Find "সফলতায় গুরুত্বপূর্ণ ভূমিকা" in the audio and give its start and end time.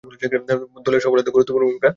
1.03-1.77